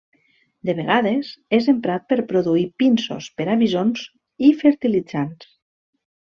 De 0.67 0.73
vegades, 0.77 1.27
és 1.57 1.67
emprat 1.73 2.07
per 2.13 2.17
produir 2.31 2.63
pinsos 2.85 3.29
per 3.41 3.47
a 3.53 3.59
visons 3.65 4.07
i 4.49 4.51
fertilitzants. 4.63 5.47